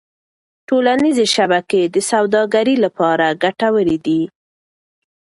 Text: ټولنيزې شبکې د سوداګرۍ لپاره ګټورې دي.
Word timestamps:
ټولنيزې 0.67 1.25
شبکې 1.35 1.81
د 1.93 1.97
سوداګرۍ 2.11 2.75
لپاره 2.85 3.27
ګټورې 3.43 3.97
دي. 4.05 4.21